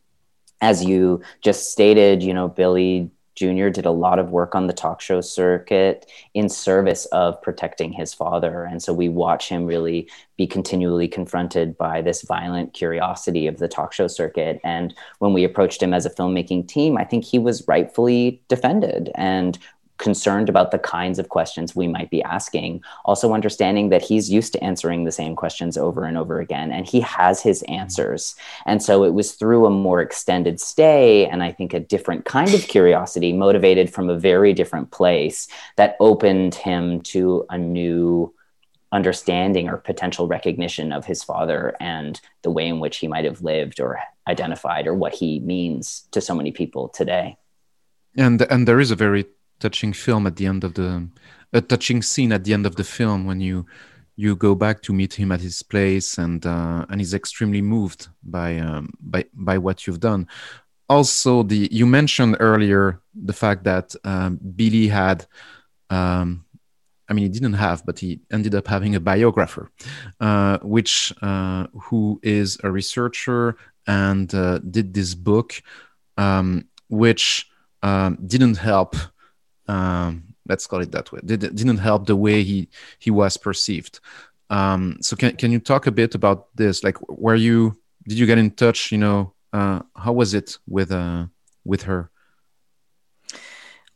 [0.62, 3.70] as you just stated, you know, Billy Jr.
[3.70, 8.14] did a lot of work on the talk show circuit in service of protecting his
[8.14, 8.64] father.
[8.64, 13.68] And so we watch him really be continually confronted by this violent curiosity of the
[13.68, 14.60] talk show circuit.
[14.64, 19.12] And when we approached him as a filmmaking team, I think he was rightfully defended
[19.16, 19.58] and
[19.98, 22.84] concerned about the kinds of questions we might be asking.
[23.06, 26.88] Also, understanding that he's used to answering the same questions over and over again, and
[26.88, 27.80] he has his mm-hmm.
[27.80, 28.36] answers.
[28.66, 32.54] And so it was through a more extended stay, and I think a different kind
[32.54, 38.34] of curiosity, motivated from a very different place, that opened him to a new
[38.92, 43.42] understanding or potential recognition of his father and the way in which he might have
[43.42, 47.36] lived or identified or what he means to so many people today
[48.16, 49.26] and and there is a very
[49.60, 51.08] touching film at the end of the
[51.54, 53.66] a touching scene at the end of the film when you
[54.18, 58.08] you go back to meet him at his place and uh, and he's extremely moved
[58.24, 60.28] by um, by by what you've done.
[60.88, 65.26] Also the you mentioned earlier the fact that um, billy had
[65.90, 66.46] um,
[67.08, 69.70] I mean, he didn't have, but he ended up having a biographer,
[70.20, 75.62] uh, which uh, who is a researcher and uh, did this book,
[76.18, 77.48] um, which
[77.84, 78.96] um, didn't help
[79.68, 81.20] um, let's call it that way.
[81.24, 84.00] Did, didn't help the way he he was perceived.
[84.50, 86.84] Um, so can, can you talk a bit about this?
[86.84, 90.92] Like were you did you get in touch you know uh, how was it with
[90.92, 91.26] uh,
[91.64, 92.10] with her?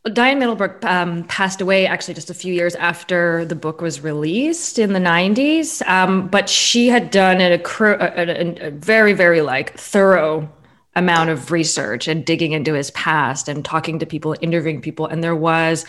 [0.04, 4.00] Well, Diane Middlebrook um, passed away actually just a few years after the book was
[4.00, 5.86] released in the 90s.
[5.86, 10.50] Um, but she had done a, a, a, a, very, very like thorough
[10.96, 15.06] amount of research and digging into his past and talking to people, interviewing people.
[15.06, 15.86] And there was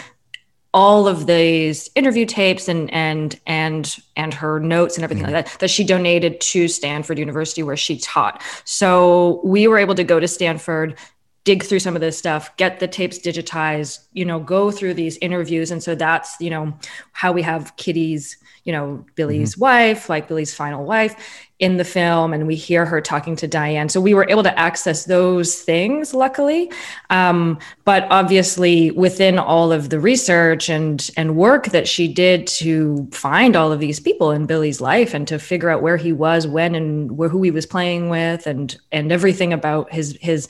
[0.73, 5.33] all of these interview tapes and and and and her notes and everything mm-hmm.
[5.33, 8.41] like that that she donated to Stanford University where she taught.
[8.63, 10.97] So we were able to go to Stanford
[11.43, 15.17] dig through some of this stuff get the tapes digitized you know go through these
[15.17, 15.71] interviews.
[15.71, 16.73] And so that's you know
[17.13, 19.61] how we have kitty's you know billy's mm-hmm.
[19.61, 21.15] wife like billy's final wife
[21.57, 23.89] in the film and we hear her talking to diane.
[23.89, 26.71] So we were able to access those things luckily.
[27.11, 33.07] Um, but obviously within all of the research and and work that she did to
[33.11, 36.45] find all of these people in billy's life and to figure out where he was
[36.45, 40.47] when and where, who he was playing with and and everything about his his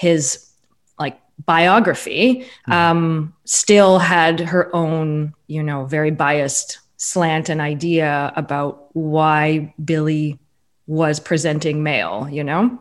[0.00, 0.50] his
[0.98, 2.72] like biography mm-hmm.
[2.72, 10.38] um, still had her own, you know, very biased slant and idea about why Billy
[10.86, 12.80] was presenting male, you know?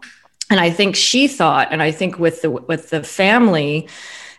[0.49, 3.89] And I think she thought, and I think with the with the family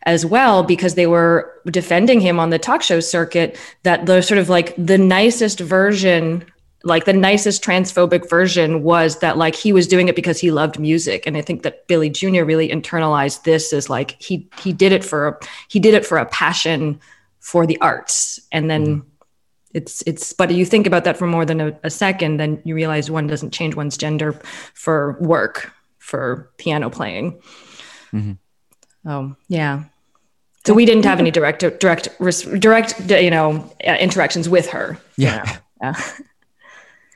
[0.04, 4.38] as well, because they were defending him on the talk show circuit, that the sort
[4.38, 6.49] of like the nicest version
[6.82, 10.78] like the nicest transphobic version was that like he was doing it because he loved
[10.78, 14.92] music and i think that billy jr really internalized this as like he he did
[14.92, 15.38] it for a
[15.68, 16.98] he did it for a passion
[17.40, 19.08] for the arts and then mm-hmm.
[19.74, 22.74] it's it's but you think about that for more than a, a second then you
[22.74, 24.32] realize one doesn't change one's gender
[24.74, 27.40] for work for piano playing
[28.12, 28.32] mm-hmm.
[29.06, 29.84] oh yeah
[30.66, 32.08] so we didn't have any direct direct
[32.58, 35.58] direct you know interactions with her yeah, you know?
[35.82, 36.02] yeah.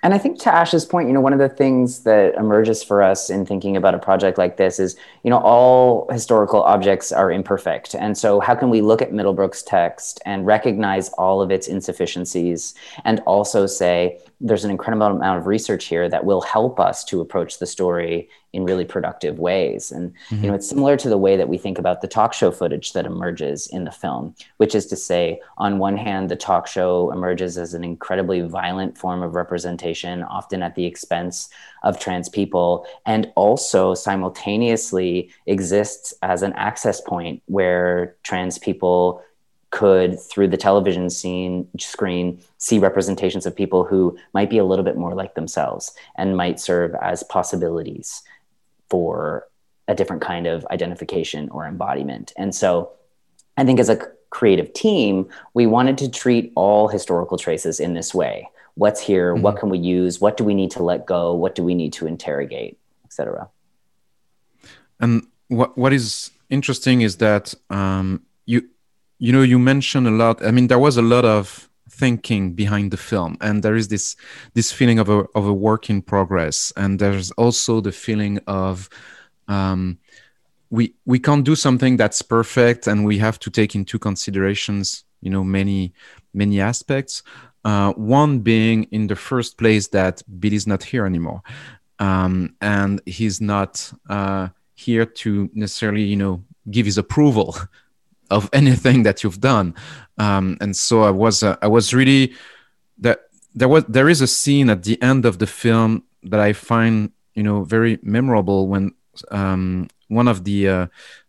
[0.04, 3.02] And I think to Ash's point, you know, one of the things that emerges for
[3.02, 7.32] us in thinking about a project like this is, you know, all historical objects are
[7.32, 7.94] imperfect.
[7.94, 12.74] And so how can we look at Middlebrook's text and recognize all of its insufficiencies
[13.06, 17.20] and also say, there's an incredible amount of research here that will help us to
[17.20, 19.90] approach the story in really productive ways.
[19.90, 20.44] And mm-hmm.
[20.44, 22.92] you know, it's similar to the way that we think about the talk show footage
[22.92, 27.10] that emerges in the film, which is to say, on one hand, the talk show
[27.10, 31.48] emerges as an incredibly violent form of representation, often at the expense
[31.82, 39.20] of trans people, and also simultaneously exists as an access point where trans people
[39.74, 44.84] could through the television scene screen see representations of people who might be a little
[44.84, 48.22] bit more like themselves and might serve as possibilities
[48.88, 49.46] for
[49.88, 52.32] a different kind of identification or embodiment.
[52.36, 52.92] And so
[53.56, 58.14] i think as a creative team we wanted to treat all historical traces in this
[58.14, 58.48] way.
[58.76, 59.34] What's here?
[59.34, 59.42] Mm-hmm.
[59.42, 60.20] what can we use?
[60.20, 61.34] What do we need to let go?
[61.34, 62.78] What do we need to interrogate?
[63.04, 63.48] Etc
[65.00, 68.68] and what what is interesting is that um, you
[69.24, 72.90] you know you mentioned a lot i mean there was a lot of thinking behind
[72.90, 74.16] the film and there is this
[74.52, 78.90] this feeling of a of a work in progress and there's also the feeling of
[79.48, 79.98] um,
[80.68, 85.30] we we can't do something that's perfect and we have to take into considerations you
[85.30, 85.94] know many
[86.34, 87.22] many aspects
[87.64, 91.42] uh, one being in the first place that billy's not here anymore
[91.98, 97.56] um, and he's not uh, here to necessarily you know give his approval
[98.30, 99.74] of anything that you've done.
[100.18, 102.34] Um, and so i was uh, i was really
[102.98, 103.22] that
[103.54, 107.10] there was there is a scene at the end of the film that i find
[107.34, 108.94] you know very memorable when
[109.30, 110.86] um, one of the uh,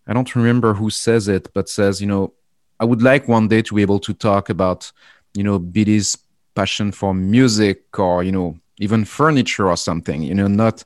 [0.07, 2.33] i don't remember who says it but says you know
[2.79, 4.91] i would like one day to be able to talk about
[5.33, 6.15] you know billy's
[6.53, 10.83] passion for music or you know even furniture or something you know not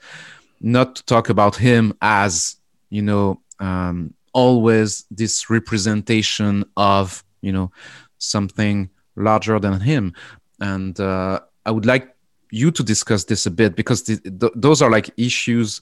[0.62, 2.56] not to talk about him as
[2.90, 7.72] you know um, always this representation of you know
[8.18, 10.14] something larger than him.
[10.62, 12.16] And uh, i would like
[12.52, 15.82] you to discuss this a bit because th- th- those are like issues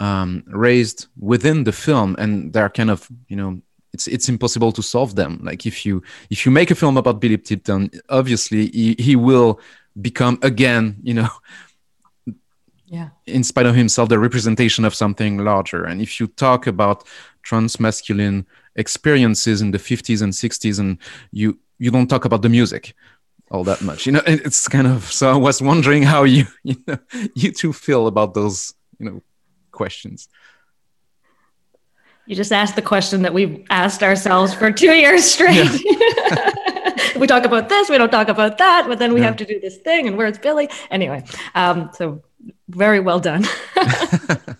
[0.00, 3.60] um, raised within the film and they're kind of you know
[3.92, 5.40] it's it's impossible to solve them.
[5.42, 9.60] Like if you if you make a film about billy tipton obviously he, he will
[10.00, 11.28] become again you know
[12.86, 13.08] yeah.
[13.26, 15.84] in spite of himself the representation of something larger.
[15.84, 17.04] And if you talk about
[17.42, 18.46] trans masculine
[18.76, 20.98] experiences in the 50s and 60s and
[21.32, 22.94] you you don't talk about the music
[23.50, 24.06] all that much.
[24.06, 26.98] You know it's kind of so i was wondering how you you know
[27.34, 29.22] you two feel about those you know
[29.70, 30.28] questions.
[32.26, 35.80] You just asked the question that we've asked ourselves for two years straight.
[35.82, 36.50] Yeah.
[37.16, 39.26] we talk about this we don't talk about that but then we yeah.
[39.26, 41.22] have to do this thing and where's billy anyway
[41.54, 42.22] um, so
[42.68, 43.44] very well done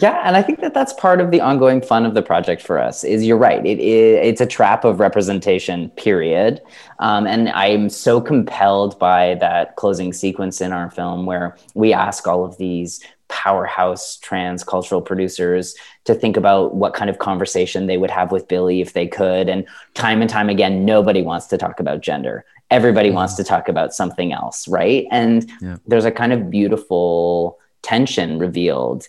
[0.00, 2.78] Yeah, and I think that that's part of the ongoing fun of the project for
[2.78, 3.04] us.
[3.04, 5.90] Is you're right, it, it it's a trap of representation.
[5.90, 6.60] Period.
[6.98, 12.26] Um, and I'm so compelled by that closing sequence in our film where we ask
[12.26, 15.74] all of these powerhouse trans cultural producers
[16.04, 19.48] to think about what kind of conversation they would have with Billy if they could.
[19.48, 22.44] And time and time again, nobody wants to talk about gender.
[22.70, 23.16] Everybody mm-hmm.
[23.16, 25.06] wants to talk about something else, right?
[25.10, 25.76] And yeah.
[25.86, 29.06] there's a kind of beautiful tension revealed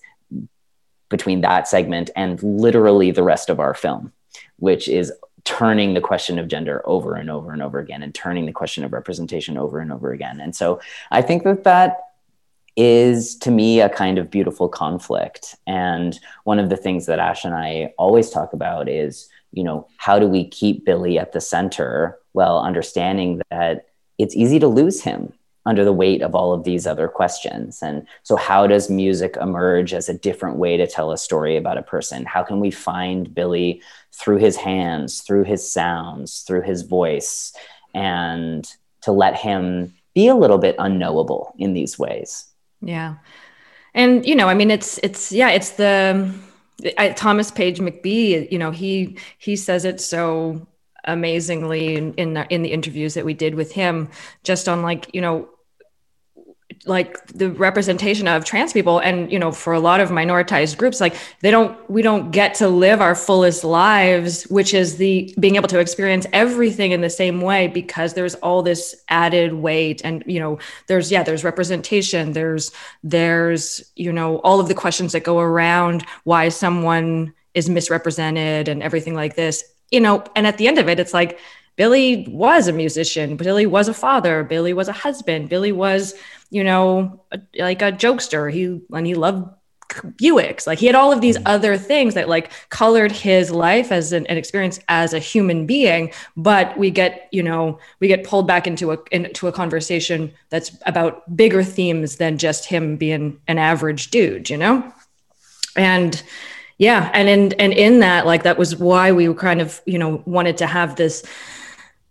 [1.10, 4.12] between that segment and literally the rest of our film,
[4.58, 5.12] which is
[5.44, 8.84] turning the question of gender over and over and over again and turning the question
[8.84, 10.42] of representation over and over again.
[10.42, 10.82] And so
[11.12, 12.00] I think that that
[12.76, 15.56] is to me a kind of beautiful conflict.
[15.66, 19.88] And one of the things that Ash and I always talk about is, you know,
[19.98, 23.86] how do we keep Billy at the center while understanding that
[24.18, 25.32] it's easy to lose him
[25.66, 27.82] under the weight of all of these other questions.
[27.82, 31.78] And so, how does music emerge as a different way to tell a story about
[31.78, 32.26] a person?
[32.26, 33.82] How can we find Billy
[34.14, 37.54] through his hands, through his sounds, through his voice,
[37.94, 38.70] and
[39.02, 42.46] to let him be a little bit unknowable in these ways?
[42.82, 43.16] Yeah.
[43.94, 46.32] And, you know, I mean, it's, it's, yeah, it's the,
[46.98, 50.68] I, Thomas Page McBee, you know, he, he says it so
[51.06, 54.10] amazingly in, in the, in the interviews that we did with him,
[54.44, 55.48] just on like, you know,
[56.86, 61.02] like the representation of trans people and you know for a lot of minoritized groups
[61.02, 65.56] like they don't we don't get to live our fullest lives which is the being
[65.56, 70.24] able to experience everything in the same way because there's all this added weight and
[70.28, 72.72] you know there's yeah there's representation there's
[73.04, 78.84] there's you know all of the questions that go around why someone is misrepresented and
[78.84, 81.40] everything like this you know and at the end of it it's like
[81.76, 83.36] Billy was a musician.
[83.36, 84.44] Billy was a father.
[84.44, 85.50] Billy was a husband.
[85.50, 86.16] Billy was,
[86.50, 88.52] you know, a, like a jokester.
[88.52, 89.50] He and he loved
[89.90, 90.68] Buicks.
[90.68, 91.44] Like he had all of these mm.
[91.46, 96.12] other things that like colored his life as an, an, experience as a human being.
[96.36, 100.76] But we get, you know, we get pulled back into a into a conversation that's
[100.86, 104.92] about bigger themes than just him being an average dude, you know,
[105.76, 106.22] and
[106.78, 110.22] yeah, and in and in that, like that was why we kind of, you know,
[110.26, 111.24] wanted to have this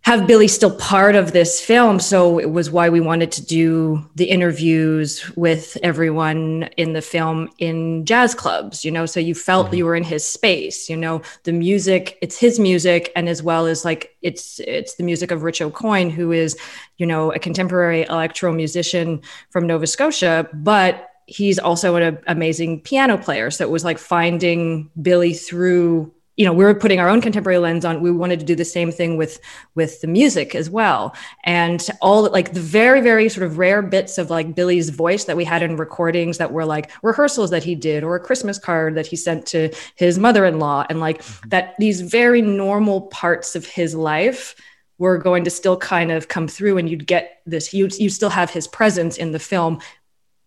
[0.05, 1.99] have Billy still part of this film.
[1.99, 7.49] So it was why we wanted to do the interviews with everyone in the film
[7.57, 9.77] in jazz clubs, you know, so you felt mm-hmm.
[9.77, 13.65] you were in his space, you know, the music, it's his music and as well
[13.65, 16.55] as like it's it's the music of Rich Aucoin who is,
[16.97, 23.17] you know, a contemporary electro musician from Nova Scotia, but he's also an amazing piano
[23.17, 23.49] player.
[23.49, 27.57] So it was like finding Billy through you know we were putting our own contemporary
[27.57, 29.39] lens on we wanted to do the same thing with
[29.73, 34.17] with the music as well and all like the very very sort of rare bits
[34.17, 37.75] of like billy's voice that we had in recordings that were like rehearsals that he
[37.75, 41.49] did or a christmas card that he sent to his mother-in-law and like mm-hmm.
[41.49, 44.55] that these very normal parts of his life
[44.97, 48.29] were going to still kind of come through and you'd get this you you still
[48.29, 49.79] have his presence in the film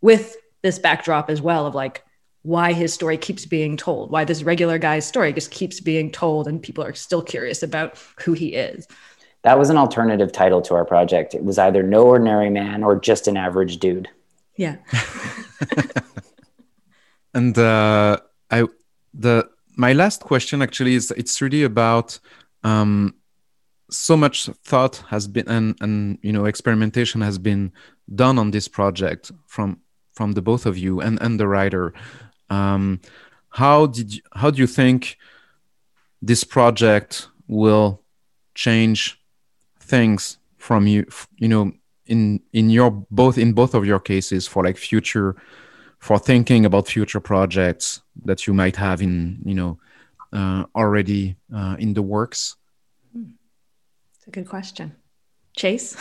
[0.00, 2.04] with this backdrop as well of like
[2.42, 6.48] why his story keeps being told, why this regular guy's story just keeps being told,
[6.48, 8.86] and people are still curious about who he is.
[9.42, 11.34] That was an alternative title to our project.
[11.34, 14.08] It was either No Ordinary Man or Just an Average Dude.
[14.56, 14.76] Yeah.
[17.34, 18.18] and uh,
[18.50, 18.64] I,
[19.14, 22.18] the my last question actually is it's really about
[22.64, 23.14] um,
[23.90, 27.72] so much thought has been and and you know experimentation has been
[28.14, 29.80] done on this project from
[30.12, 31.94] from the both of you and and the writer
[32.50, 33.00] um,
[33.50, 35.16] how did you, how do you think
[36.22, 38.02] this project will
[38.54, 39.20] change
[39.80, 41.06] things from you?
[41.36, 41.72] You know,
[42.06, 45.36] in in your both in both of your cases for like future
[45.98, 49.78] for thinking about future projects that you might have in you know
[50.32, 52.56] uh, already uh, in the works?
[53.14, 54.94] It's a good question,
[55.56, 55.96] Chase.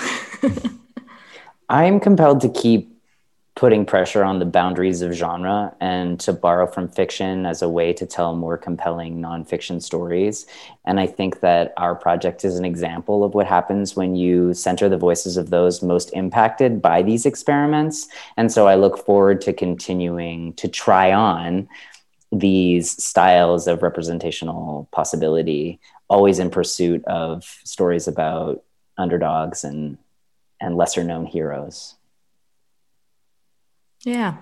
[1.70, 2.97] I'm compelled to keep
[3.58, 7.92] putting pressure on the boundaries of genre and to borrow from fiction as a way
[7.92, 10.46] to tell more compelling nonfiction stories.
[10.86, 14.88] And I think that our project is an example of what happens when you center
[14.88, 18.08] the voices of those most impacted by these experiments.
[18.38, 21.68] And so I look forward to continuing to try on
[22.32, 25.80] these styles of representational possibility,
[26.10, 28.64] always in pursuit of stories about
[29.00, 29.98] underdogs and,
[30.62, 31.96] and lesser known heroes.
[34.08, 34.38] Yeah.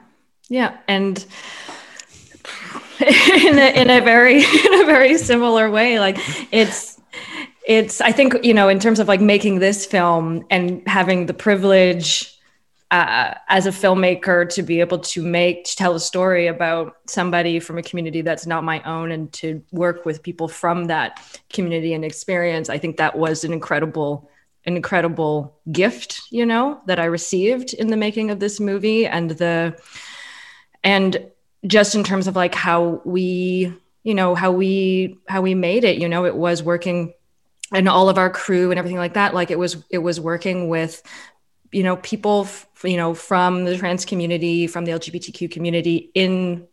[0.47, 0.77] Yeah.
[0.87, 1.25] And
[2.99, 6.17] in a, in a very in a very similar way like
[6.51, 7.01] it's
[7.67, 11.33] it's i think you know in terms of like making this film and having the
[11.33, 12.31] privilege
[12.91, 17.59] uh, as a filmmaker to be able to make to tell a story about somebody
[17.59, 21.19] from a community that's not my own and to work with people from that
[21.51, 24.29] community and experience i think that was an incredible
[24.65, 29.79] incredible gift, you know, that I received in the making of this movie and the
[30.83, 31.31] and
[31.65, 35.97] just in terms of like how we, you know, how we how we made it,
[35.97, 37.13] you know, it was working
[37.71, 39.33] and all of our crew and everything like that.
[39.33, 41.01] Like it was it was working with
[41.71, 46.67] you know people f- you know from the trans community from the lgbtq community in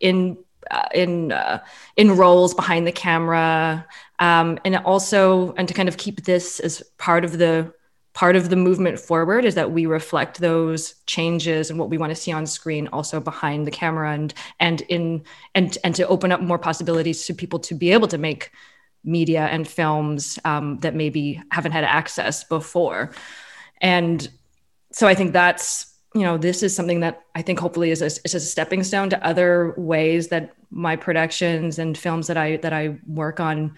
[0.00, 0.38] in
[0.70, 1.62] uh, in uh,
[1.96, 3.86] in roles behind the camera,
[4.18, 7.72] um, and also and to kind of keep this as part of the
[8.12, 12.10] part of the movement forward is that we reflect those changes and what we want
[12.10, 15.22] to see on screen also behind the camera and and in
[15.54, 18.50] and and to open up more possibilities to people to be able to make
[19.02, 23.10] media and films um, that maybe haven't had access before.
[23.80, 24.26] And
[24.94, 28.06] so i think that's you know this is something that i think hopefully is a,
[28.06, 32.72] is a stepping stone to other ways that my productions and films that i that
[32.72, 33.74] i work on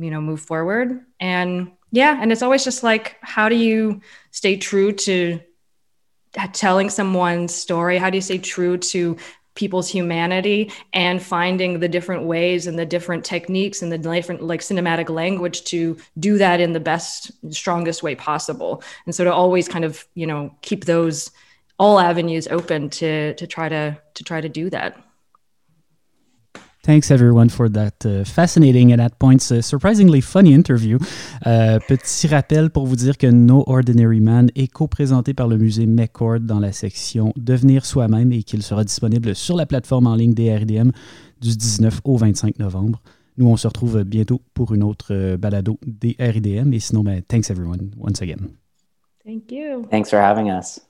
[0.00, 1.00] you know move forward.
[1.20, 4.00] And yeah and it's always just like how do you
[4.30, 5.40] stay true to
[6.52, 7.98] telling someone's story?
[7.98, 9.16] How do you stay true to
[9.56, 14.60] people's humanity and finding the different ways and the different techniques and the different like
[14.60, 18.82] cinematic language to do that in the best strongest way possible?
[19.06, 21.30] And so to always kind of you know keep those
[21.80, 24.94] all avenues open to to try to to try to do that
[26.82, 30.98] Thanks everyone for that uh, fascinating and at points uh, surprisingly funny interview.
[31.46, 35.84] Euh, petit rappel pour vous dire que No Ordinary Man est co-présenté par le musée
[35.84, 40.32] McCord dans la section Devenir soi-même et qu'il sera disponible sur la plateforme en ligne
[40.32, 40.90] des RDM
[41.42, 43.02] du 19 au 25 novembre.
[43.36, 46.72] Nous, on se retrouve bientôt pour une autre euh, balado des RIDM.
[46.72, 48.48] Et sinon, ben, thanks everyone once again.
[49.24, 49.86] Thank you.
[49.90, 50.80] Thanks for having us.